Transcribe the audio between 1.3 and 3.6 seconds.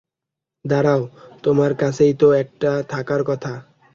তোমার কাছেই তো একটা থাকার কথা।